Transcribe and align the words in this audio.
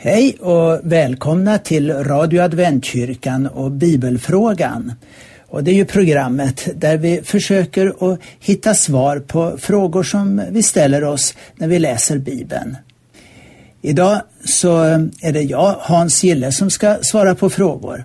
Hej 0.00 0.36
och 0.40 0.80
välkomna 0.82 1.58
till 1.58 1.92
Radio 1.92 2.40
Adventkyrkan 2.40 3.46
och 3.46 3.70
Bibelfrågan. 3.70 4.92
Och 5.48 5.64
det 5.64 5.70
är 5.70 5.74
ju 5.74 5.84
programmet 5.84 6.68
där 6.74 6.96
vi 6.96 7.22
försöker 7.24 8.12
att 8.12 8.20
hitta 8.40 8.74
svar 8.74 9.18
på 9.18 9.58
frågor 9.58 10.02
som 10.02 10.42
vi 10.50 10.62
ställer 10.62 11.04
oss 11.04 11.34
när 11.56 11.68
vi 11.68 11.78
läser 11.78 12.18
Bibeln. 12.18 12.76
Idag 13.82 14.20
så 14.44 14.76
är 15.22 15.32
det 15.32 15.42
jag, 15.42 15.76
Hans 15.80 16.24
Gille, 16.24 16.52
som 16.52 16.70
ska 16.70 16.98
svara 17.02 17.34
på 17.34 17.50
frågor. 17.50 18.04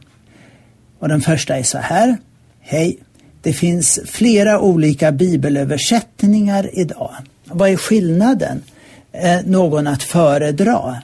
Och 1.00 1.08
den 1.08 1.22
första 1.22 1.58
är 1.58 1.64
så 1.64 1.78
här. 1.78 2.18
Hej! 2.62 2.98
Det 3.42 3.54
finns 3.54 4.00
flera 4.06 4.60
olika 4.60 5.12
bibelöversättningar 5.12 6.70
idag. 6.74 7.16
Vad 7.46 7.70
är 7.70 7.78
skillnaden? 7.78 8.64
Eh, 9.12 9.40
någon 9.46 9.88
att 9.88 10.04
föredra? 10.04 11.02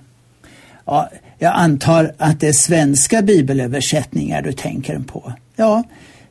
Ja, 0.92 1.10
jag 1.38 1.54
antar 1.56 2.14
att 2.18 2.40
det 2.40 2.48
är 2.48 2.54
svenska 2.54 3.22
bibelöversättningar 3.22 4.42
du 4.42 4.54
tänker 4.54 5.00
på. 5.00 5.34
Ja, 5.56 5.84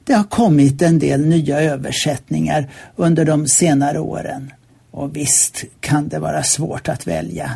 det 0.04 0.12
har 0.12 0.24
kommit 0.24 0.82
en 0.82 0.98
del 0.98 1.26
nya 1.26 1.60
översättningar 1.60 2.68
under 2.96 3.24
de 3.24 3.46
senare 3.46 3.98
åren. 3.98 4.52
Och 4.90 5.16
visst 5.16 5.64
kan 5.80 6.08
det 6.08 6.18
vara 6.18 6.42
svårt 6.42 6.88
att 6.88 7.06
välja. 7.06 7.50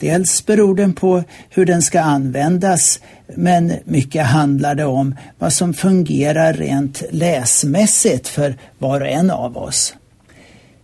Dels 0.00 0.46
beror 0.46 0.76
den 0.76 0.92
på 0.92 1.24
hur 1.50 1.66
den 1.66 1.82
ska 1.82 2.00
användas 2.00 3.00
men 3.26 3.72
mycket 3.84 4.26
handlar 4.26 4.74
det 4.74 4.84
om 4.84 5.16
vad 5.38 5.52
som 5.52 5.74
fungerar 5.74 6.52
rent 6.52 7.02
läsmässigt 7.10 8.28
för 8.28 8.56
var 8.78 9.00
och 9.00 9.08
en 9.08 9.30
av 9.30 9.56
oss. 9.56 9.94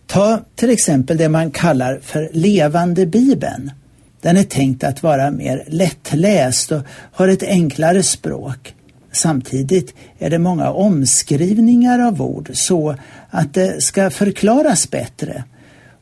Ta 0.05 0.39
till 0.55 0.69
exempel 0.69 1.17
det 1.17 1.29
man 1.29 1.51
kallar 1.51 1.99
för 2.03 2.29
levande 2.33 3.05
bibeln. 3.05 3.71
Den 4.27 4.37
är 4.37 4.43
tänkt 4.43 4.83
att 4.83 5.03
vara 5.03 5.31
mer 5.31 5.63
lättläst 5.67 6.71
och 6.71 6.81
har 7.11 7.27
ett 7.27 7.43
enklare 7.43 8.03
språk. 8.03 8.75
Samtidigt 9.11 9.93
är 10.19 10.29
det 10.29 10.39
många 10.39 10.71
omskrivningar 10.71 11.99
av 11.99 12.21
ord 12.21 12.49
så 12.53 12.95
att 13.29 13.53
det 13.53 13.83
ska 13.83 14.09
förklaras 14.09 14.91
bättre. 14.91 15.43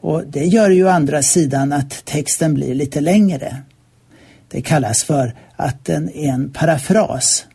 Och 0.02 0.23
det 0.28 0.46
gör 0.46 0.70
ju 0.70 0.86
å 0.86 0.90
andra 0.90 1.22
sidan 1.22 1.73
att 1.73 2.06
texten 2.06 2.53
blir 2.53 2.76
lite 2.76 3.02
längre. 3.02 3.58
Det 4.48 4.62
kallas 4.62 5.03
för 5.03 5.36
att 5.56 5.86
den 5.86 6.09
är 6.09 6.30
en 6.30 6.50
parafras. 6.50 7.46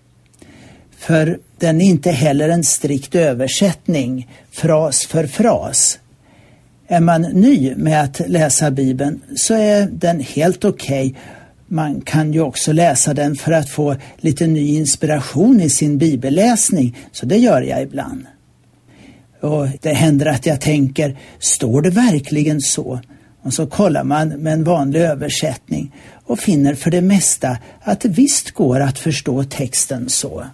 För 0.96 1.38
den 1.58 1.80
är 1.80 1.86
inte 1.86 2.10
heller 2.10 2.48
en 2.48 2.64
strikt 2.64 3.14
översättning, 3.14 4.28
fras 4.50 5.06
för 5.06 5.26
fras. 5.26 5.98
Är 6.92 7.00
man 7.00 7.22
ny 7.22 7.74
med 7.76 8.02
att 8.02 8.20
läsa 8.28 8.70
Bibeln 8.70 9.20
så 9.36 9.54
är 9.54 9.86
den 9.86 10.20
helt 10.20 10.64
okej. 10.64 11.06
Okay. 11.06 11.20
Man 11.68 12.00
kan 12.00 12.32
ju 12.32 12.40
också 12.40 12.72
läsa 12.72 13.14
den 13.14 13.36
för 13.36 13.52
att 13.52 13.70
få 13.70 13.96
lite 14.16 14.46
ny 14.46 14.76
inspiration 14.76 15.60
i 15.60 15.70
sin 15.70 15.98
bibelläsning, 15.98 16.96
så 17.12 17.26
det 17.26 17.36
gör 17.36 17.62
jag 17.62 17.82
ibland. 17.82 18.26
Och 19.40 19.68
det 19.80 19.92
händer 19.92 20.26
att 20.26 20.46
jag 20.46 20.60
tänker, 20.60 21.18
står 21.38 21.82
det 21.82 21.90
verkligen 21.90 22.60
så? 22.60 23.00
Och 23.42 23.54
så 23.54 23.66
kollar 23.66 24.04
man 24.04 24.28
med 24.28 24.52
en 24.52 24.64
vanlig 24.64 25.00
översättning 25.00 25.94
och 26.24 26.38
finner 26.38 26.74
för 26.74 26.90
det 26.90 27.00
mesta 27.00 27.58
att 27.82 28.00
det 28.00 28.08
visst 28.08 28.50
går 28.50 28.80
att 28.80 28.98
förstå 28.98 29.44
texten 29.44 30.08
så. 30.08 30.44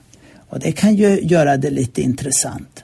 Och 0.49 0.61
det 0.61 0.73
kan 0.73 0.95
ju 0.95 1.21
göra 1.21 1.57
det 1.57 1.71
lite 1.71 2.03
intressant. 2.03 2.83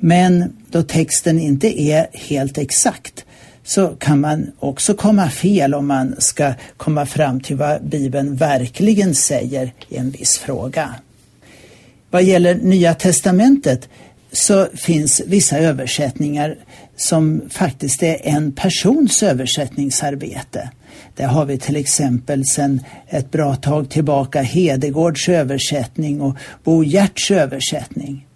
Men 0.00 0.56
då 0.70 0.82
texten 0.82 1.38
inte 1.38 1.80
är 1.80 2.06
helt 2.12 2.58
exakt 2.58 3.24
så 3.64 3.88
kan 3.88 4.20
man 4.20 4.52
också 4.58 4.94
komma 4.94 5.30
fel 5.30 5.74
om 5.74 5.86
man 5.86 6.14
ska 6.18 6.52
komma 6.76 7.06
fram 7.06 7.40
till 7.40 7.56
vad 7.56 7.84
Bibeln 7.84 8.36
verkligen 8.36 9.14
säger 9.14 9.72
i 9.88 9.96
en 9.96 10.10
viss 10.10 10.38
fråga. 10.38 10.94
Vad 12.10 12.22
gäller 12.22 12.54
Nya 12.54 12.94
testamentet 12.94 13.88
så 14.32 14.66
finns 14.74 15.20
vissa 15.26 15.58
översättningar 15.58 16.56
som 16.96 17.42
faktiskt 17.50 18.02
är 18.02 18.16
en 18.22 18.52
persons 18.52 19.22
översättningsarbete. 19.22 20.70
Där 21.16 21.26
har 21.26 21.44
vi 21.44 21.58
till 21.58 21.76
exempel 21.76 22.46
sedan 22.46 22.80
ett 23.08 23.30
bra 23.30 23.56
tag 23.56 23.90
tillbaka 23.90 24.42
Hedegårds 24.42 25.28
översättning 25.28 26.20
och 26.20 26.36
Bo 26.64 26.84
Gerts 26.84 27.30
översättning. 27.30 28.26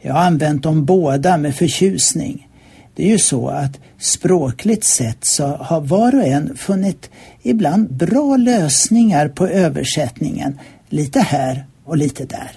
Jag 0.00 0.14
har 0.14 0.20
använt 0.20 0.62
dem 0.62 0.84
båda 0.84 1.36
med 1.36 1.54
förtjusning. 1.54 2.48
Det 2.94 3.04
är 3.04 3.08
ju 3.08 3.18
så 3.18 3.48
att 3.48 3.78
språkligt 3.98 4.84
sett 4.84 5.24
så 5.24 5.46
har 5.46 5.80
var 5.80 6.14
och 6.14 6.24
en 6.24 6.56
funnit 6.56 7.10
ibland 7.42 7.92
bra 7.92 8.36
lösningar 8.36 9.28
på 9.28 9.46
översättningen, 9.46 10.58
lite 10.88 11.20
här 11.20 11.66
och 11.84 11.96
lite 11.96 12.24
där. 12.24 12.50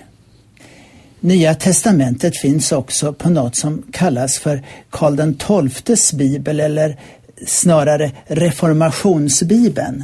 Nya 1.19 1.56
testamentet 1.56 2.38
finns 2.38 2.72
också 2.72 3.13
på 3.13 3.29
något 3.29 3.56
som 3.56 3.84
kallas 3.91 4.38
för 4.38 4.63
Karl 4.90 5.72
XIIs 5.73 6.13
bibel 6.13 6.59
eller 6.59 6.97
snarare 7.47 8.12
reformationsbibeln. 8.28 10.03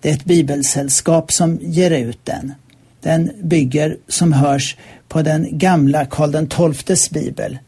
Det 0.00 0.10
är 0.10 0.14
ett 0.14 0.24
bibelsällskap 0.24 1.32
som 1.32 1.58
ger 1.62 1.90
ut 1.90 2.20
den. 2.24 2.52
Den 3.00 3.30
bygger, 3.42 3.96
som 4.08 4.32
hörs, 4.32 4.76
på 5.08 5.22
den 5.22 5.58
gamla 5.58 6.06
Karl 6.06 6.74
XIIs 6.74 7.10
bibel. 7.10 7.58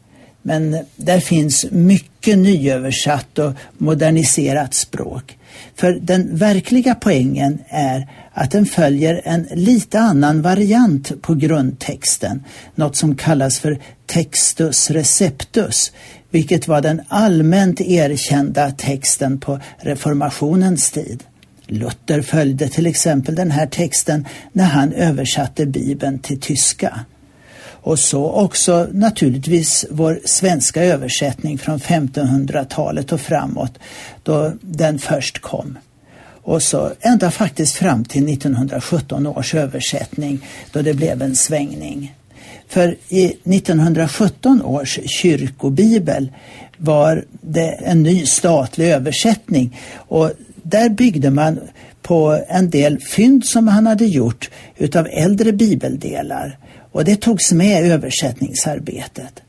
Men 0.41 0.77
där 0.95 1.19
finns 1.19 1.65
mycket 1.71 2.37
nyöversatt 2.37 3.39
och 3.39 3.53
moderniserat 3.77 4.73
språk. 4.73 5.37
För 5.75 5.99
den 6.01 6.35
verkliga 6.35 6.95
poängen 6.95 7.59
är 7.67 8.07
att 8.33 8.51
den 8.51 8.65
följer 8.65 9.21
en 9.25 9.47
lite 9.51 9.99
annan 9.99 10.41
variant 10.41 11.21
på 11.21 11.33
grundtexten, 11.35 12.43
något 12.75 12.95
som 12.95 13.15
kallas 13.15 13.59
för 13.59 13.79
textus 14.05 14.89
receptus, 14.89 15.91
vilket 16.29 16.67
var 16.67 16.81
den 16.81 17.01
allmänt 17.07 17.81
erkända 17.81 18.71
texten 18.71 19.39
på 19.39 19.59
reformationens 19.77 20.91
tid. 20.91 21.23
Luther 21.67 22.21
följde 22.21 22.69
till 22.69 22.85
exempel 22.85 23.35
den 23.35 23.51
här 23.51 23.67
texten 23.67 24.27
när 24.51 24.65
han 24.65 24.93
översatte 24.93 25.65
Bibeln 25.65 26.19
till 26.19 26.39
tyska. 26.39 27.05
Och 27.81 27.99
så 27.99 28.31
också 28.31 28.87
naturligtvis 28.91 29.85
vår 29.89 30.19
svenska 30.25 30.83
översättning 30.83 31.57
från 31.57 31.79
1500-talet 31.79 33.11
och 33.11 33.21
framåt 33.21 33.79
då 34.23 34.51
den 34.61 34.99
först 34.99 35.39
kom. 35.39 35.77
Och 36.41 36.63
så 36.63 36.91
ända 36.99 37.31
faktiskt 37.31 37.75
fram 37.75 38.05
till 38.05 38.33
1917 38.33 39.27
års 39.27 39.55
översättning 39.55 40.47
då 40.71 40.81
det 40.81 40.93
blev 40.93 41.21
en 41.21 41.35
svängning. 41.35 42.15
För 42.67 42.95
i 43.09 43.25
1917 43.25 44.61
års 44.61 44.99
kyrkobibel 45.05 46.31
var 46.77 47.25
det 47.41 47.69
en 47.69 48.03
ny 48.03 48.25
statlig 48.25 48.91
översättning 48.91 49.79
och 49.95 50.31
där 50.63 50.89
byggde 50.89 51.29
man 51.29 51.59
på 52.01 52.43
en 52.47 52.69
del 52.69 52.99
fynd 52.99 53.45
som 53.45 53.67
han 53.67 53.87
hade 53.87 54.05
gjort 54.05 54.49
utav 54.77 55.07
äldre 55.11 55.51
bibeldelar 55.51 56.57
och 56.91 57.05
det 57.05 57.21
togs 57.21 57.51
med 57.51 57.85
i 57.85 57.89
översättningsarbetet. 57.89 59.41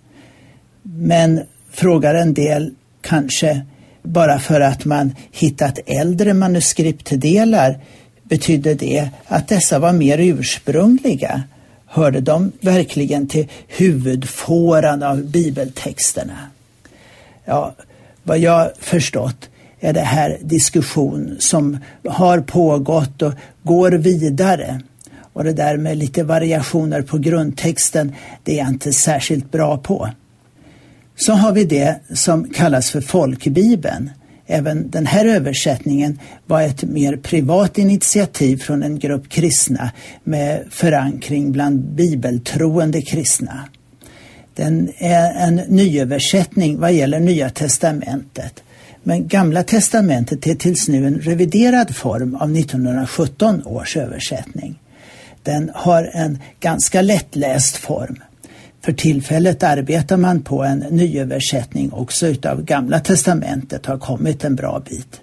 Men 0.82 1.40
frågar 1.70 2.14
en 2.14 2.34
del 2.34 2.74
kanske 3.00 3.60
bara 4.02 4.38
för 4.38 4.60
att 4.60 4.84
man 4.84 5.14
hittat 5.30 5.78
äldre 5.86 6.34
manuskriptdelar 6.34 7.78
betydde 8.22 8.74
det 8.74 9.08
att 9.26 9.48
dessa 9.48 9.78
var 9.78 9.92
mer 9.92 10.18
ursprungliga? 10.18 11.42
Hörde 11.86 12.20
de 12.20 12.52
verkligen 12.60 13.28
till 13.28 13.48
huvudfåran 13.68 15.02
av 15.02 15.24
bibeltexterna? 15.24 16.38
Ja, 17.44 17.74
vad 18.22 18.38
jag 18.38 18.70
förstått 18.78 19.48
är 19.80 19.92
det 19.92 20.00
här 20.00 20.38
diskussion 20.40 21.36
som 21.38 21.78
har 22.08 22.40
pågått 22.40 23.22
och 23.22 23.32
går 23.62 23.90
vidare. 23.90 24.80
Och 25.40 25.44
det 25.44 25.52
där 25.52 25.76
med 25.76 25.98
lite 25.98 26.22
variationer 26.22 27.02
på 27.02 27.18
grundtexten, 27.18 28.12
det 28.44 28.52
är 28.52 28.58
jag 28.58 28.68
inte 28.68 28.92
särskilt 28.92 29.52
bra 29.52 29.78
på. 29.78 30.10
Så 31.16 31.32
har 31.32 31.52
vi 31.52 31.64
det 31.64 32.00
som 32.14 32.50
kallas 32.50 32.90
för 32.90 33.00
folkbibeln. 33.00 34.10
Även 34.46 34.90
den 34.90 35.06
här 35.06 35.24
översättningen 35.24 36.18
var 36.46 36.62
ett 36.62 36.82
mer 36.82 37.16
privat 37.16 37.78
initiativ 37.78 38.56
från 38.56 38.82
en 38.82 38.98
grupp 38.98 39.28
kristna 39.28 39.90
med 40.24 40.64
förankring 40.70 41.52
bland 41.52 41.80
bibeltroende 41.80 43.02
kristna. 43.02 43.68
Den 44.54 44.92
är 44.98 45.48
en 45.48 45.56
nyöversättning 45.56 46.80
vad 46.80 46.92
gäller 46.92 47.20
Nya 47.20 47.50
testamentet. 47.50 48.62
Men 49.02 49.28
Gamla 49.28 49.62
testamentet 49.62 50.46
är 50.46 50.54
tills 50.54 50.88
nu 50.88 51.06
en 51.06 51.20
reviderad 51.20 51.96
form 51.96 52.34
av 52.34 52.56
1917 52.56 53.62
års 53.66 53.96
översättning. 53.96 54.78
Den 55.42 55.70
har 55.74 56.10
en 56.12 56.38
ganska 56.60 57.02
lättläst 57.02 57.76
form. 57.76 58.16
För 58.80 58.92
tillfället 58.92 59.62
arbetar 59.62 60.16
man 60.16 60.42
på 60.42 60.64
en 60.64 60.78
nyöversättning 60.78 61.92
också 61.92 62.26
utav 62.26 62.62
Gamla 62.62 63.00
testamentet, 63.00 63.86
har 63.86 63.98
kommit 63.98 64.44
en 64.44 64.56
bra 64.56 64.82
bit 64.88 65.20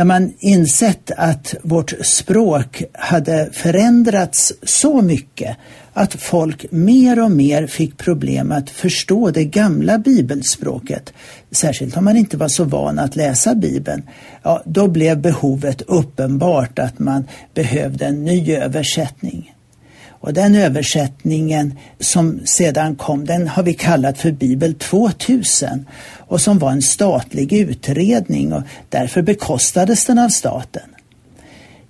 när 0.00 0.04
man 0.04 0.32
insett 0.38 1.10
att 1.16 1.54
vårt 1.62 1.94
språk 2.02 2.82
hade 2.92 3.50
förändrats 3.52 4.52
så 4.62 5.02
mycket 5.02 5.56
att 5.92 6.14
folk 6.14 6.66
mer 6.70 7.22
och 7.22 7.30
mer 7.30 7.66
fick 7.66 7.96
problem 7.96 8.52
att 8.52 8.70
förstå 8.70 9.30
det 9.30 9.44
gamla 9.44 9.98
bibelspråket, 9.98 11.12
särskilt 11.50 11.96
om 11.96 12.04
man 12.04 12.16
inte 12.16 12.36
var 12.36 12.48
så 12.48 12.64
van 12.64 12.98
att 12.98 13.16
läsa 13.16 13.54
Bibeln, 13.54 14.02
ja, 14.42 14.62
då 14.64 14.88
blev 14.88 15.20
behovet 15.20 15.82
uppenbart 15.82 16.78
att 16.78 16.98
man 16.98 17.28
behövde 17.54 18.06
en 18.06 18.24
ny 18.24 18.52
översättning. 18.56 19.54
Och 20.20 20.32
den 20.32 20.54
översättningen 20.54 21.78
som 22.00 22.40
sedan 22.44 22.96
kom, 22.96 23.24
den 23.24 23.48
har 23.48 23.62
vi 23.62 23.74
kallat 23.74 24.18
för 24.18 24.32
Bibel 24.32 24.74
2000 24.74 25.86
och 26.18 26.40
som 26.40 26.58
var 26.58 26.72
en 26.72 26.82
statlig 26.82 27.52
utredning 27.52 28.52
och 28.52 28.62
därför 28.88 29.22
bekostades 29.22 30.04
den 30.04 30.18
av 30.18 30.28
staten. 30.28 30.90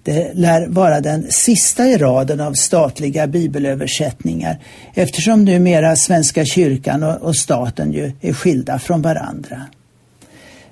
Det 0.02 0.34
lär 0.34 0.66
vara 0.66 1.00
den 1.00 1.26
sista 1.30 1.86
i 1.86 1.96
raden 1.96 2.40
av 2.40 2.52
statliga 2.52 3.26
bibelöversättningar 3.26 4.58
eftersom 4.94 5.44
numera 5.44 5.96
Svenska 5.96 6.44
kyrkan 6.44 7.02
och, 7.02 7.36
staten 7.36 7.92
ju 7.92 8.12
är 8.20 8.32
skilda 8.32 8.78
från 8.78 9.02
varandra. 9.02 9.66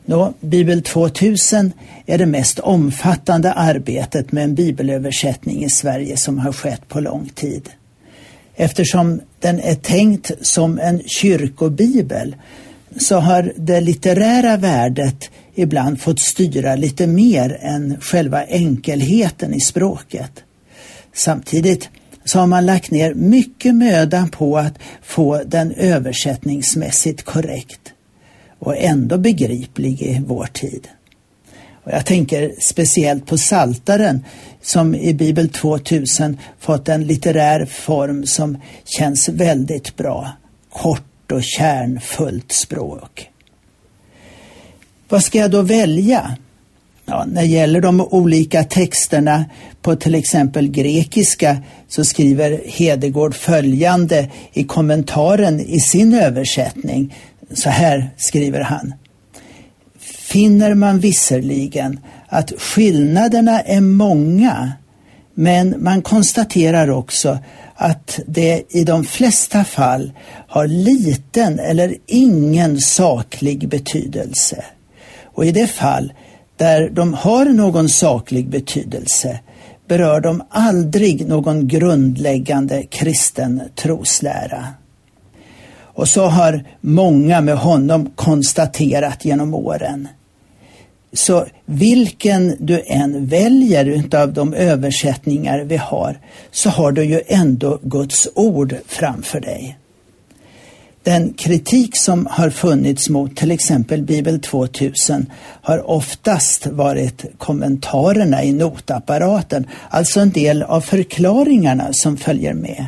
Nå, 0.08 0.34
Bibel 0.40 0.82
2000 0.82 1.72
är 2.06 2.18
det 2.18 2.26
mest 2.26 2.58
omfattande 2.58 3.52
arbetet 3.52 4.32
med 4.32 4.44
en 4.44 4.54
bibelöversättning 4.54 5.64
i 5.64 5.70
Sverige 5.70 6.16
som 6.16 6.38
har 6.38 6.52
skett 6.52 6.88
på 6.88 7.00
lång 7.00 7.28
tid. 7.34 7.68
Eftersom 8.56 9.20
den 9.40 9.60
är 9.60 9.74
tänkt 9.74 10.32
som 10.40 10.78
en 10.78 11.02
kyrkobibel 11.06 12.36
så 12.96 13.16
har 13.16 13.52
det 13.56 13.80
litterära 13.80 14.56
värdet 14.56 15.30
ibland 15.54 16.00
fått 16.00 16.20
styra 16.20 16.76
lite 16.76 17.06
mer 17.06 17.58
än 17.60 17.96
själva 18.00 18.44
enkelheten 18.44 19.54
i 19.54 19.60
språket. 19.60 20.32
Samtidigt 21.14 21.88
så 22.24 22.38
har 22.38 22.46
man 22.46 22.66
lagt 22.66 22.90
ner 22.90 23.14
mycket 23.14 23.74
möda 23.74 24.28
på 24.32 24.58
att 24.58 24.78
få 25.02 25.42
den 25.46 25.72
översättningsmässigt 25.72 27.22
korrekt 27.22 27.94
och 28.58 28.76
ändå 28.76 29.18
begriplig 29.18 30.02
i 30.02 30.22
vår 30.26 30.46
tid. 30.46 30.88
Och 31.84 31.92
jag 31.92 32.06
tänker 32.06 32.54
speciellt 32.60 33.26
på 33.26 33.38
Saltaren 33.38 34.24
som 34.62 34.94
i 34.94 35.14
Bibel 35.14 35.48
2000 35.48 36.38
fått 36.58 36.88
en 36.88 37.06
litterär 37.06 37.66
form 37.66 38.26
som 38.26 38.58
känns 38.84 39.28
väldigt 39.28 39.96
bra. 39.96 40.32
Kort 40.70 41.32
och 41.32 41.42
kärnfullt 41.42 42.52
språk. 42.52 43.30
Vad 45.08 45.24
ska 45.24 45.38
jag 45.38 45.50
då 45.50 45.62
välja? 45.62 46.36
Ja, 47.06 47.24
när 47.28 47.42
det 47.42 47.48
gäller 47.48 47.80
de 47.80 48.00
olika 48.00 48.64
texterna 48.64 49.44
på 49.82 49.96
till 49.96 50.14
exempel 50.14 50.68
grekiska 50.68 51.62
så 51.88 52.04
skriver 52.04 52.60
Hedegård 52.64 53.34
följande 53.34 54.30
i 54.52 54.64
kommentaren 54.64 55.60
i 55.60 55.80
sin 55.80 56.14
översättning. 56.14 57.14
Så 57.52 57.70
här 57.70 58.10
skriver 58.16 58.60
han. 58.60 58.94
Finner 59.98 60.74
man 60.74 61.00
visserligen 61.00 62.00
att 62.28 62.52
skillnaderna 62.58 63.60
är 63.60 63.80
många 63.80 64.72
men 65.40 65.74
man 65.78 66.02
konstaterar 66.02 66.90
också 66.90 67.38
att 67.74 68.20
det 68.26 68.62
i 68.68 68.84
de 68.84 69.04
flesta 69.04 69.64
fall 69.64 70.12
har 70.48 70.66
liten 70.66 71.58
eller 71.58 71.94
ingen 72.06 72.80
saklig 72.80 73.68
betydelse. 73.68 74.64
Och 75.24 75.46
i 75.46 75.50
det 75.52 75.66
fall 75.66 76.12
där 76.56 76.90
de 76.90 77.14
har 77.14 77.44
någon 77.44 77.88
saklig 77.88 78.48
betydelse 78.48 79.40
berör 79.88 80.20
de 80.20 80.42
aldrig 80.50 81.28
någon 81.28 81.68
grundläggande 81.68 82.82
kristen 82.82 83.62
troslära. 83.74 84.66
Och 85.98 86.08
så 86.08 86.26
har 86.26 86.64
många 86.80 87.40
med 87.40 87.56
honom 87.56 88.10
konstaterat 88.14 89.24
genom 89.24 89.54
åren. 89.54 90.08
Så 91.12 91.46
vilken 91.66 92.56
du 92.58 92.82
än 92.86 93.26
väljer 93.26 93.84
utav 93.84 94.32
de 94.32 94.54
översättningar 94.54 95.60
vi 95.60 95.76
har 95.76 96.18
så 96.50 96.70
har 96.70 96.92
du 96.92 97.04
ju 97.04 97.20
ändå 97.26 97.78
Guds 97.82 98.28
ord 98.34 98.74
framför 98.86 99.40
dig. 99.40 99.78
Den 101.02 101.32
kritik 101.32 101.96
som 101.96 102.26
har 102.30 102.50
funnits 102.50 103.08
mot 103.08 103.36
till 103.36 103.50
exempel 103.50 104.02
Bibel 104.02 104.40
2000 104.40 105.26
har 105.62 105.90
oftast 105.90 106.66
varit 106.66 107.24
kommentarerna 107.38 108.44
i 108.44 108.52
notapparaten, 108.52 109.66
alltså 109.90 110.20
en 110.20 110.30
del 110.30 110.62
av 110.62 110.80
förklaringarna 110.80 111.88
som 111.92 112.16
följer 112.16 112.54
med. 112.54 112.86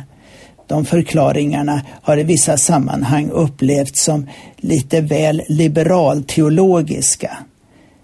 De 0.71 0.85
förklaringarna 0.85 1.81
har 2.01 2.17
i 2.17 2.23
vissa 2.23 2.57
sammanhang 2.57 3.29
upplevts 3.29 4.03
som 4.03 4.29
lite 4.57 5.01
väl 5.01 5.41
liberalteologiska. 5.47 7.37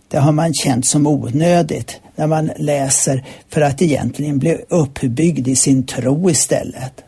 Det 0.08 0.18
har 0.18 0.32
man 0.32 0.54
känt 0.54 0.86
som 0.86 1.08
onödigt 1.08 2.02
när 2.16 2.28
man 2.28 2.52
läser 2.58 3.26
för 3.50 3.62
att 3.62 3.82
egentligen 3.82 4.40
bli 4.40 4.58
uppbyggd 4.70 5.48
i 5.48 5.56
sin 5.56 5.84
tro 5.84 6.30
istället. 6.30 7.04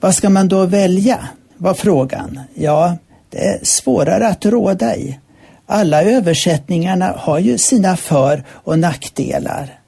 Vad 0.00 0.14
ska 0.14 0.30
man 0.30 0.48
då 0.48 0.66
välja? 0.66 1.28
var 1.56 1.74
frågan. 1.74 2.40
Ja, 2.54 2.96
det 3.30 3.38
är 3.38 3.60
svårare 3.62 4.28
att 4.28 4.46
råda 4.46 4.96
i. 4.96 5.18
Alla 5.66 6.02
översättningarna 6.02 7.14
har 7.18 7.38
ju 7.38 7.58
sina 7.58 7.96
för 7.96 8.44
och 8.48 8.78
nackdelar. 8.78 9.81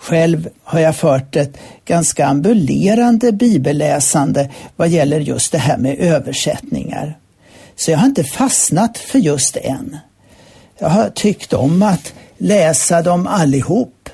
Själv 0.00 0.48
har 0.64 0.80
jag 0.80 0.96
fört 0.96 1.36
ett 1.36 1.58
ganska 1.84 2.26
ambulerande 2.26 3.32
bibelläsande 3.32 4.50
vad 4.76 4.88
gäller 4.88 5.20
just 5.20 5.52
det 5.52 5.58
här 5.58 5.78
med 5.78 5.98
översättningar. 5.98 7.18
Så 7.76 7.90
jag 7.90 7.98
har 7.98 8.06
inte 8.06 8.24
fastnat 8.24 8.98
för 8.98 9.18
just 9.18 9.56
en. 9.56 9.96
Jag 10.78 10.88
har 10.88 11.08
tyckt 11.08 11.52
om 11.52 11.82
att 11.82 12.12
läsa 12.38 13.02
dem 13.02 13.26
allihop. 13.26 14.08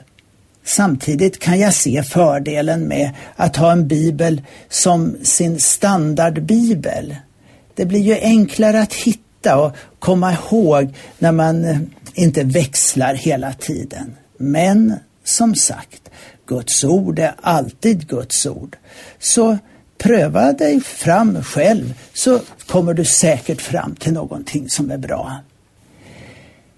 Samtidigt 0.64 1.38
kan 1.38 1.60
jag 1.60 1.74
se 1.74 2.02
fördelen 2.02 2.82
med 2.82 3.10
att 3.36 3.56
ha 3.56 3.72
en 3.72 3.88
bibel 3.88 4.42
som 4.68 5.16
sin 5.22 5.60
standardbibel. 5.60 7.16
Det 7.74 7.86
blir 7.86 8.00
ju 8.00 8.14
enklare 8.20 8.80
att 8.80 8.94
hitta 8.94 9.58
och 9.58 9.76
komma 9.98 10.32
ihåg 10.32 10.94
när 11.18 11.32
man 11.32 11.86
inte 12.14 12.44
växlar 12.44 13.14
hela 13.14 13.52
tiden. 13.52 14.16
Men 14.38 14.94
som 15.28 15.54
sagt, 15.54 16.10
Guds 16.46 16.84
ord 16.84 17.18
är 17.18 17.34
alltid 17.40 18.08
Guds 18.08 18.46
ord. 18.46 18.76
Så 19.18 19.58
pröva 19.98 20.52
dig 20.52 20.80
fram 20.80 21.42
själv 21.42 21.94
så 22.14 22.40
kommer 22.66 22.94
du 22.94 23.04
säkert 23.04 23.60
fram 23.60 23.94
till 23.94 24.12
någonting 24.12 24.70
som 24.70 24.90
är 24.90 24.98
bra. 24.98 25.36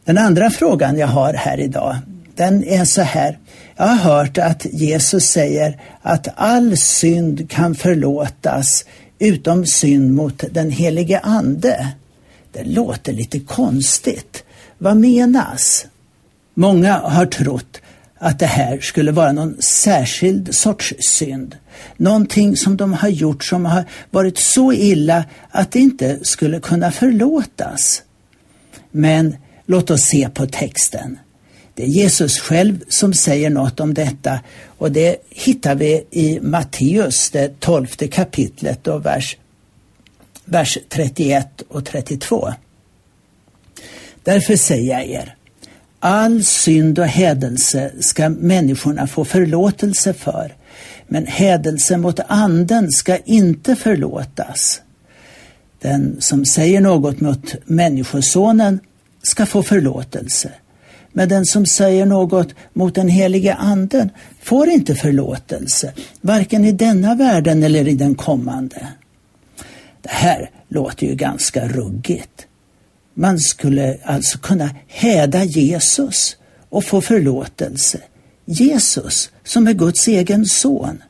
Den 0.04 0.18
andra 0.18 0.50
frågan 0.50 0.98
jag 0.98 1.06
har 1.06 1.34
här 1.34 1.60
idag, 1.60 1.96
den 2.34 2.64
är 2.64 2.84
så 2.84 3.02
här. 3.02 3.38
Jag 3.76 3.86
har 3.86 3.96
hört 3.96 4.38
att 4.38 4.66
Jesus 4.72 5.24
säger 5.24 5.80
att 6.02 6.28
all 6.36 6.76
synd 6.76 7.50
kan 7.50 7.74
förlåtas 7.74 8.84
utom 9.18 9.66
synd 9.66 10.14
mot 10.14 10.44
den 10.50 10.70
helige 10.70 11.18
Ande. 11.18 11.88
Det 12.52 12.64
låter 12.64 13.12
lite 13.12 13.40
konstigt. 13.40 14.44
Vad 14.78 14.96
menas? 14.96 15.86
Många 16.54 16.98
har 16.98 17.26
trott 17.26 17.80
att 18.18 18.38
det 18.38 18.46
här 18.46 18.80
skulle 18.80 19.12
vara 19.12 19.32
någon 19.32 19.62
särskild 19.62 20.54
sorts 20.54 20.94
synd. 20.98 21.56
Någonting 21.96 22.56
som 22.56 22.76
de 22.76 22.92
har 22.92 23.08
gjort 23.08 23.44
som 23.44 23.64
har 23.64 23.84
varit 24.10 24.38
så 24.38 24.72
illa 24.72 25.24
att 25.50 25.72
det 25.72 25.78
inte 25.78 26.18
skulle 26.22 26.60
kunna 26.60 26.92
förlåtas. 26.92 28.02
Men 28.90 29.36
låt 29.66 29.90
oss 29.90 30.02
se 30.02 30.28
på 30.28 30.46
texten. 30.46 31.18
Det 31.74 31.82
är 31.82 31.88
Jesus 31.88 32.40
själv 32.40 32.84
som 32.88 33.14
säger 33.14 33.50
något 33.50 33.80
om 33.80 33.94
detta 33.94 34.40
och 34.78 34.92
det 34.92 35.16
hittar 35.30 35.74
vi 35.74 36.04
i 36.10 36.40
Matteus, 36.40 37.30
det 37.30 37.60
tolfte 37.60 38.08
kapitlet 38.08 38.86
och 38.86 39.06
vers, 39.06 39.36
vers 40.44 40.78
31 40.88 41.62
och 41.68 41.84
32. 41.84 42.52
Därför 44.22 44.56
säger 44.56 44.98
jag 44.98 45.06
er, 45.06 45.34
all 46.00 46.44
synd 46.44 46.98
och 46.98 47.06
hädelse 47.06 47.92
ska 48.00 48.28
människorna 48.28 49.06
få 49.06 49.24
förlåtelse 49.24 50.12
för, 50.12 50.54
men 51.06 51.26
hädelse 51.26 51.96
mot 51.96 52.20
anden 52.26 52.90
ska 52.90 53.16
inte 53.16 53.76
förlåtas. 53.76 54.80
Den 55.80 56.16
som 56.20 56.44
säger 56.44 56.80
något 56.80 57.20
mot 57.20 57.54
Människosonen 57.64 58.80
ska 59.22 59.46
få 59.46 59.62
förlåtelse 59.62 60.50
men 61.18 61.28
den 61.28 61.46
som 61.46 61.66
säger 61.66 62.06
något 62.06 62.54
mot 62.72 62.94
den 62.94 63.08
helige 63.08 63.54
anden 63.54 64.10
får 64.42 64.68
inte 64.68 64.94
förlåtelse, 64.94 65.92
varken 66.20 66.64
i 66.64 66.72
denna 66.72 67.14
världen 67.14 67.62
eller 67.62 67.88
i 67.88 67.94
den 67.94 68.14
kommande. 68.14 68.88
Det 70.02 70.10
här 70.10 70.50
låter 70.68 71.06
ju 71.06 71.14
ganska 71.14 71.68
ruggigt. 71.68 72.46
Man 73.20 73.38
skulle 73.38 73.98
alltså 74.04 74.38
kunna 74.38 74.70
häda 74.86 75.44
Jesus 75.44 76.36
och 76.68 76.84
få 76.84 77.00
förlåtelse. 77.00 77.98
Jesus, 78.44 79.30
som 79.44 79.66
är 79.66 79.72
Guds 79.72 80.08
egen 80.08 80.46
son. 80.46 81.02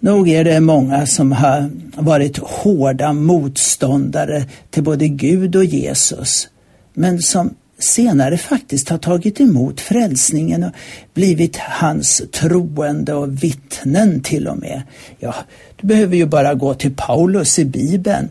Nog 0.00 0.28
är 0.28 0.44
det 0.44 0.60
många 0.60 1.06
som 1.06 1.32
har 1.32 1.70
varit 1.96 2.38
hårda 2.38 3.12
motståndare 3.12 4.44
till 4.70 4.82
både 4.82 5.08
Gud 5.08 5.56
och 5.56 5.64
Jesus, 5.64 6.48
men 6.94 7.22
som 7.22 7.54
senare 7.78 8.38
faktiskt 8.38 8.88
har 8.88 8.98
tagit 8.98 9.40
emot 9.40 9.80
frälsningen 9.80 10.64
och 10.64 10.72
blivit 11.14 11.56
hans 11.56 12.22
troende 12.32 13.14
och 13.14 13.44
vittnen 13.44 14.20
till 14.20 14.48
och 14.48 14.58
med. 14.58 14.82
Ja, 15.18 15.34
du 15.80 15.86
behöver 15.86 16.16
ju 16.16 16.26
bara 16.26 16.54
gå 16.54 16.74
till 16.74 16.94
Paulus 16.96 17.58
i 17.58 17.64
Bibeln. 17.64 18.28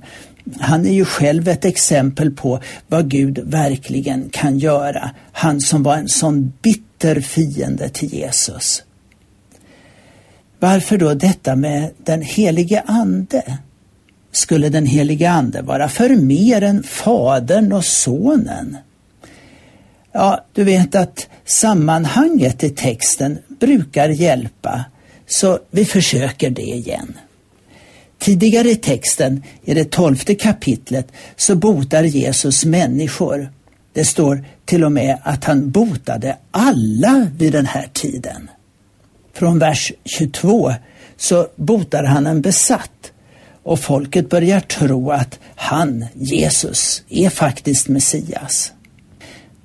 Han 0.59 0.85
är 0.85 0.93
ju 0.93 1.05
själv 1.05 1.47
ett 1.47 1.65
exempel 1.65 2.31
på 2.31 2.59
vad 2.87 3.09
Gud 3.09 3.39
verkligen 3.39 4.29
kan 4.29 4.59
göra. 4.59 5.11
Han 5.31 5.61
som 5.61 5.83
var 5.83 5.97
en 5.97 6.09
sån 6.09 6.53
bitter 6.61 7.21
fiende 7.21 7.89
till 7.89 8.13
Jesus. 8.13 8.83
Varför 10.59 10.97
då 10.97 11.13
detta 11.13 11.55
med 11.55 11.91
den 11.97 12.21
helige 12.21 12.83
Ande? 12.85 13.57
Skulle 14.31 14.69
den 14.69 14.85
helige 14.85 15.29
Ande 15.29 15.61
vara 15.61 15.89
för 15.89 16.09
mer 16.09 16.61
än 16.61 16.83
Fadern 16.83 17.71
och 17.71 17.85
Sonen? 17.85 18.77
Ja, 20.11 20.45
du 20.53 20.63
vet 20.63 20.95
att 20.95 21.27
sammanhanget 21.45 22.63
i 22.63 22.69
texten 22.69 23.37
brukar 23.47 24.09
hjälpa, 24.09 24.85
så 25.27 25.59
vi 25.71 25.85
försöker 25.85 26.49
det 26.49 26.61
igen. 26.61 27.13
Tidigare 28.23 28.69
i 28.69 28.75
texten, 28.75 29.43
i 29.63 29.73
det 29.73 29.91
tolfte 29.91 30.35
kapitlet, 30.35 31.07
så 31.35 31.55
botar 31.55 32.03
Jesus 32.03 32.65
människor. 32.65 33.51
Det 33.93 34.05
står 34.05 34.45
till 34.65 34.83
och 34.83 34.91
med 34.91 35.17
att 35.23 35.43
han 35.43 35.69
botade 35.69 36.37
alla 36.51 37.27
vid 37.37 37.53
den 37.53 37.65
här 37.65 37.87
tiden. 37.93 38.49
Från 39.33 39.59
vers 39.59 39.91
22 40.05 40.73
så 41.17 41.47
botar 41.55 42.03
han 42.03 42.27
en 42.27 42.41
besatt 42.41 43.11
och 43.63 43.79
folket 43.79 44.29
börjar 44.29 44.59
tro 44.59 45.11
att 45.11 45.39
han, 45.55 46.05
Jesus, 46.13 47.03
är 47.09 47.29
faktiskt 47.29 47.87
Messias. 47.87 48.71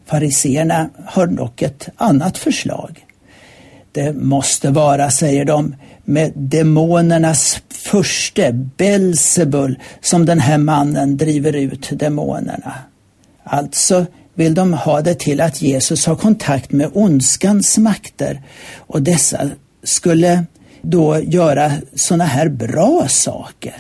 Fariseerna 0.07 0.91
har 1.07 1.27
dock 1.27 1.63
ett 1.63 1.89
annat 1.97 2.39
förslag. 2.39 3.05
Det 3.93 4.13
måste 4.13 4.71
vara, 4.71 5.11
säger 5.11 5.45
de, 5.45 5.75
med 6.05 6.33
demonernas 6.35 7.63
förste, 7.91 8.53
Belsebul, 8.53 9.79
som 10.01 10.27
den 10.27 10.41
här 10.41 10.59
mannen 10.59 11.17
driver 11.17 11.53
ut 11.53 11.91
demonerna. 11.93 12.75
Alltså 13.45 14.07
vill 14.35 14.55
de 14.55 14.73
ha 14.73 15.01
det 15.01 15.15
till 15.15 15.41
att 15.41 15.63
Jesus 15.63 16.07
har 16.07 16.17
kontakt 16.17 16.73
med 16.73 16.91
ondskans 16.93 17.79
makter 17.79 18.43
och 18.77 19.03
dessa 19.03 19.51
skulle 19.83 20.45
då 20.83 21.21
göra 21.23 21.73
sådana 21.95 22.25
här 22.25 22.49
bra 22.49 23.09
saker. 23.09 23.75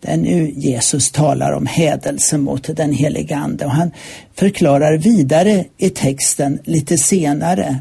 Det 0.00 0.10
är 0.10 0.16
nu 0.16 0.50
Jesus 0.50 1.10
talar 1.10 1.52
om 1.52 1.66
hädelse 1.66 2.38
mot 2.38 2.76
den 2.76 2.92
helige 2.92 3.36
Ande 3.36 3.64
och 3.64 3.70
han 3.70 3.90
förklarar 4.34 4.96
vidare 4.96 5.64
i 5.76 5.90
texten 5.90 6.58
lite 6.64 6.98
senare 6.98 7.76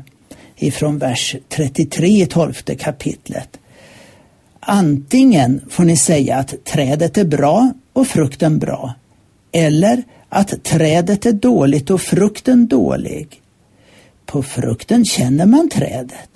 ifrån 0.56 0.98
vers 0.98 1.36
33 1.50 2.08
i 2.08 2.26
tolfte 2.26 2.76
kapitlet. 2.76 3.60
Antingen 4.70 5.62
får 5.70 5.84
ni 5.84 5.98
säga 5.98 6.38
att 6.38 6.66
trädet 6.66 7.18
är 7.18 7.26
bra 7.26 7.72
och 7.94 8.08
frukten 8.08 8.60
bra, 8.60 8.94
eller 9.52 10.04
att 10.30 10.64
trädet 10.64 11.26
är 11.26 11.34
dåligt 11.34 11.90
och 11.90 12.02
frukten 12.02 12.68
dålig. 12.68 13.42
På 14.26 14.44
frukten 14.44 15.06
känner 15.06 15.46
man 15.46 15.70
trädet. 15.70 16.30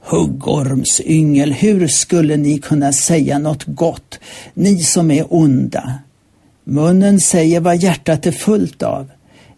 Huggormsyngel, 0.00 1.52
hur 1.52 1.88
skulle 1.88 2.36
ni 2.36 2.58
kunna 2.58 2.92
säga 2.92 3.38
något 3.38 3.64
gott, 3.64 4.20
ni 4.54 4.78
som 4.78 5.10
är 5.10 5.34
onda? 5.34 5.94
Munnen 6.64 7.20
säger 7.20 7.60
vad 7.60 7.76
hjärtat 7.76 8.26
är 8.26 8.32
fullt 8.32 8.82
av. 8.82 9.10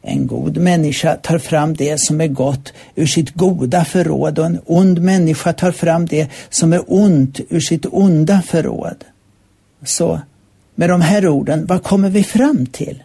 En 0.08 0.26
god 0.26 0.56
människa 0.56 1.16
tar 1.16 1.38
fram 1.38 1.74
det 1.74 2.00
som 2.00 2.20
är 2.20 2.26
gott 2.26 2.72
ur 2.94 3.06
sitt 3.06 3.30
goda 3.30 3.84
förråd 3.84 4.38
och 4.38 4.46
en 4.46 4.60
ond 4.66 5.02
människa 5.02 5.52
tar 5.52 5.72
fram 5.72 6.06
det 6.06 6.28
som 6.50 6.72
är 6.72 6.82
ont 6.86 7.40
ur 7.48 7.60
sitt 7.60 7.86
onda 7.90 8.42
förråd. 8.42 9.04
Så 9.84 10.20
med 10.74 10.88
de 10.88 11.00
här 11.00 11.28
orden, 11.28 11.66
vad 11.66 11.82
kommer 11.82 12.10
vi 12.10 12.24
fram 12.24 12.66
till? 12.66 13.02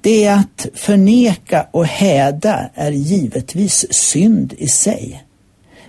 Det 0.00 0.24
är 0.24 0.34
att 0.34 0.66
förneka 0.74 1.66
och 1.70 1.86
häda 1.86 2.70
är 2.74 2.90
givetvis 2.90 3.86
synd 3.90 4.54
i 4.58 4.68
sig. 4.68 5.24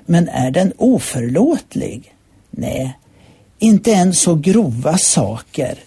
Men 0.05 0.29
är 0.29 0.51
den 0.51 0.73
oförlåtlig? 0.77 2.15
Nej, 2.51 2.97
inte 3.59 3.91
ens 3.91 4.19
så 4.19 4.35
grova 4.35 4.97
saker 4.97 5.79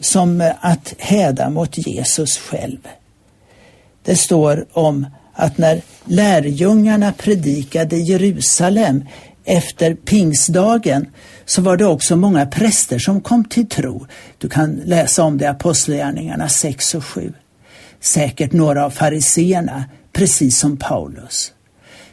som 0.00 0.52
att 0.60 0.94
häda 0.98 1.50
mot 1.50 1.86
Jesus 1.86 2.38
själv. 2.38 2.78
Det 4.06 4.16
står 4.16 4.66
om 4.72 5.06
att 5.32 5.58
när 5.58 5.82
lärjungarna 6.04 7.12
predikade 7.12 7.96
Jerusalem 7.96 9.04
efter 9.44 9.94
pingsdagen 9.94 11.06
så 11.44 11.62
var 11.62 11.76
det 11.76 11.86
också 11.86 12.16
många 12.16 12.46
präster 12.46 12.98
som 12.98 13.20
kom 13.20 13.44
till 13.44 13.68
tro. 13.68 14.06
Du 14.38 14.48
kan 14.48 14.80
läsa 14.84 15.22
om 15.22 15.38
det 15.38 15.44
i 15.44 15.48
Apostlagärningarna 15.48 16.48
6 16.48 16.94
och 16.94 17.04
7. 17.04 17.32
Säkert 18.00 18.52
några 18.52 18.84
av 18.84 18.90
fariseerna, 18.90 19.84
precis 20.12 20.58
som 20.58 20.76
Paulus. 20.76 21.52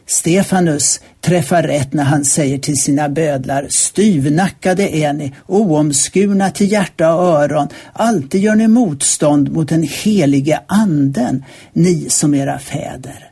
Stefanus 0.06 1.02
träffar 1.24 1.64
rätt 1.64 1.94
när 1.94 2.04
han 2.04 2.26
säger 2.26 2.58
till 2.58 2.78
sina 2.78 3.10
bödlar, 3.10 3.68
styvnackade 3.70 4.96
är 4.96 5.14
ni, 5.14 5.34
oomskurna 5.48 6.50
till 6.50 6.72
hjärta 6.72 7.16
och 7.16 7.24
öron, 7.24 7.68
alltid 7.94 8.42
gör 8.42 8.56
ni 8.56 8.68
motstånd 8.68 9.52
mot 9.52 9.70
den 9.70 9.84
helige 9.84 10.60
anden, 10.68 11.44
ni 11.74 12.10
som 12.10 12.34
era 12.34 12.60
fäder. 12.60 13.32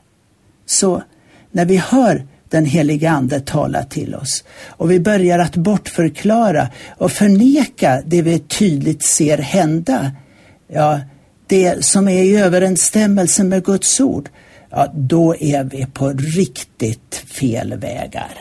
Så 0.66 1.04
när 1.52 1.66
vi 1.66 1.78
hör 1.78 2.28
den 2.50 2.66
helige 2.66 3.10
Ande 3.10 3.40
tala 3.40 3.84
till 3.84 4.16
oss 4.16 4.44
och 4.68 4.92
vi 4.92 5.00
börjar 5.00 5.40
att 5.40 5.56
bortförklara 5.56 6.68
och 6.98 7.12
förneka 7.12 8.02
det 8.06 8.22
vi 8.22 8.40
tydligt 8.40 9.04
ser 9.04 9.38
hända, 9.38 10.12
ja, 10.68 11.00
det 11.48 11.86
som 11.86 12.08
är 12.08 12.24
i 12.24 12.36
överensstämmelse 12.36 13.44
med 13.44 13.66
Guds 13.66 14.00
ord, 14.00 14.30
ja, 14.72 14.92
då 14.94 15.36
är 15.36 15.64
vi 15.64 15.86
på 15.86 16.10
riktigt 16.10 17.16
fel 17.16 17.74
vägar. 17.74 18.38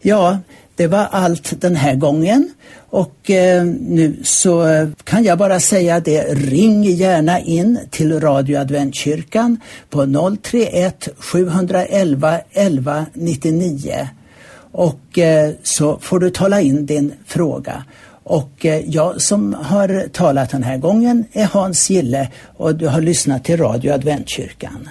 Ja, 0.00 0.38
det 0.76 0.86
var 0.86 1.08
allt 1.10 1.60
den 1.60 1.76
här 1.76 1.94
gången 1.94 2.50
och 2.90 3.30
eh, 3.30 3.64
nu 3.64 4.16
så 4.24 4.66
kan 5.04 5.24
jag 5.24 5.38
bara 5.38 5.60
säga 5.60 6.00
det, 6.00 6.22
ring 6.34 6.82
gärna 6.82 7.40
in 7.40 7.78
till 7.90 8.20
Radio 8.20 8.58
Adventkyrkan 8.58 9.60
på 9.90 10.06
031 10.42 11.08
711 11.18 12.40
11 12.50 13.06
99 13.12 14.08
och 14.72 15.18
eh, 15.18 15.50
så 15.62 15.98
får 15.98 16.18
du 16.18 16.30
tala 16.30 16.60
in 16.60 16.86
din 16.86 17.12
fråga. 17.26 17.84
Och 18.22 18.66
eh, 18.66 18.82
jag 18.86 19.22
som 19.22 19.54
har 19.54 20.08
talat 20.12 20.50
den 20.50 20.62
här 20.62 20.78
gången 20.78 21.24
är 21.32 21.44
Hans 21.44 21.90
Gille 21.90 22.28
och 22.56 22.74
du 22.74 22.88
har 22.88 23.00
lyssnat 23.00 23.44
till 23.44 23.56
Radio 23.56 23.92
Adventkyrkan. 23.92 24.88